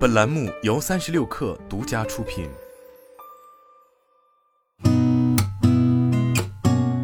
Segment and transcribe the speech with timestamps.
[0.00, 2.48] 本栏目由三十六氪独家出品。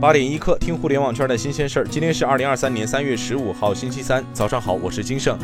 [0.00, 1.86] 八点一刻，听互联网圈的新鲜事儿。
[1.86, 5.38] 今天是二零二三年三月十五号，星期三，早上好，我是金盛。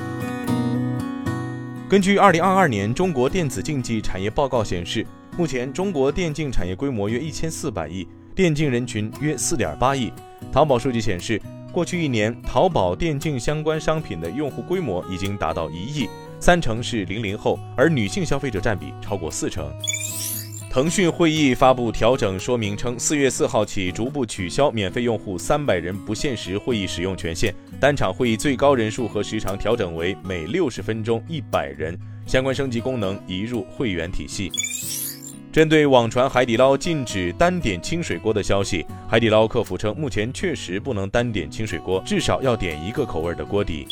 [1.91, 5.07] 根据二零二二年中国电子竞技产业报告显示，
[5.37, 10.11] 目前中国电竞产业规模约一千四百亿，电竞人群约四点八亿。
[10.51, 11.39] 淘宝数据显示，
[11.71, 16.09] 过去一年，淘宝电竞相关商品的用户规模已经达到一亿。
[16.43, 19.73] 三成是零零后，而女性消费者占比超过四成。
[20.69, 34.51] 腾讯会议发布调整说明称，四月四号起逐步取消免费用户三百人不限时会议使用权限，单场会议最高人数和时长调整为每六十分钟一百人，相关升级功能移入会员体系。
[35.53, 43.87] 针对网传海底捞禁止单点清水锅的消息，海底捞客服称，目前确实不能单点清水锅，至少要点一个口味的锅底。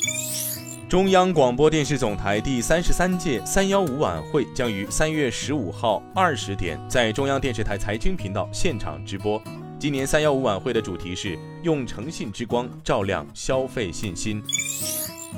[0.90, 9.40] 中央广播电视总台第三十三届“三幺五”晚会将于三月十五号二十点在中央电视台财经频道现场直播。
[9.78, 14.42] 今年“三幺五”晚会的主题是“用诚信之光照亮消费信心”。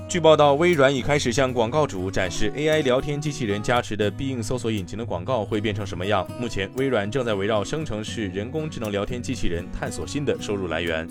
[0.09, 6.27] 据报道，微软已开始向广告主展示 AI 聊天机器人加持的必应搜索引擎的广告会变成什么样。
[6.41, 11.07] 目前，微软正在围绕生成式人工智能聊天机器人探索新的收入来源。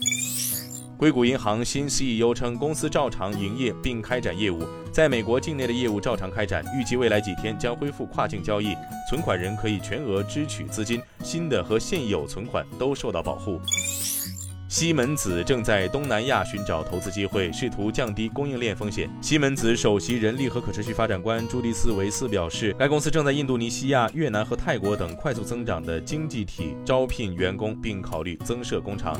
[1.02, 8.76] 硅谷银行新 CEO 称，公司照常营业并开展业务，在美国境内的业务照常开展，预计未来几天将恢复跨境交易，
[9.10, 13.60] 存款人可以全额支取资金，新的和现有存款都受到保护。
[14.68, 19.10] 西门子正在东南亚寻找投资机会，试图降低供应链风险。
[19.24, 29.20] 西门子首席人力和可持续发展官朱迪斯·维斯表示，该公司正在印度尼西亚、越南和泰国等快速增长的经济体招聘员工，并考虑增设工厂。